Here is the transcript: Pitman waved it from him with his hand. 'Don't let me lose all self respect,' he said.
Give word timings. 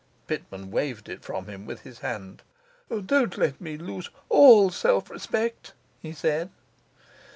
Pitman 0.25 0.71
waved 0.71 1.07
it 1.09 1.23
from 1.23 1.45
him 1.45 1.67
with 1.67 1.81
his 1.81 1.99
hand. 1.99 2.41
'Don't 2.89 3.37
let 3.37 3.61
me 3.61 3.77
lose 3.77 4.09
all 4.29 4.71
self 4.71 5.11
respect,' 5.11 5.73
he 6.01 6.11
said. 6.11 6.49